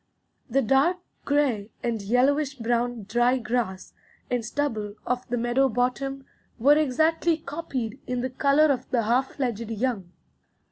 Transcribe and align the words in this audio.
The 0.49 0.63
dark 0.63 0.97
gray 1.25 1.69
and 1.83 2.01
yellowish 2.01 2.55
brown 2.55 3.03
dry 3.03 3.37
grass 3.37 3.93
and 4.31 4.43
stubble 4.43 4.95
of 5.05 5.27
the 5.27 5.37
meadow 5.37 5.69
bottom 5.69 6.25
were 6.57 6.75
exactly 6.75 7.37
copied 7.37 7.99
in 8.07 8.21
the 8.21 8.31
color 8.31 8.71
of 8.73 8.89
the 8.89 9.03
half 9.03 9.33
fledged 9.35 9.69
young. 9.69 10.11